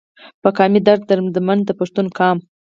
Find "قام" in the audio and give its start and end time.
2.17-2.37